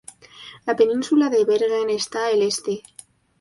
La 0.69 0.75
península 0.75 1.29
de 1.29 1.45
Bergen 1.45 1.91
está 1.91 2.31
el 2.31 2.41
este. 2.41 2.81